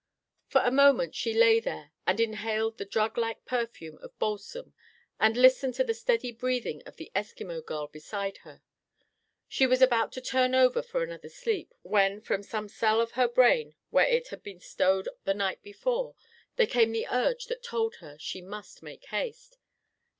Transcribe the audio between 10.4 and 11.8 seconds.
over for another sleep,